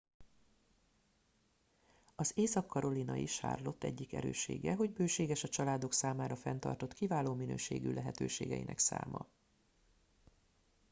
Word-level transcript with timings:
az 2.15 2.31
észak 2.35 2.67
karolinai 2.67 3.23
charlotte 3.25 3.85
egyik 3.87 4.13
erőssége 4.13 4.73
hogy 4.75 4.91
bőséges 4.93 5.43
a 5.43 5.49
családok 5.49 5.93
számára 5.93 6.35
fenntartott 6.35 6.93
kiváló 6.93 7.33
minőségű 7.33 7.93
lehetőségeinek 7.93 8.79
száma 8.79 9.27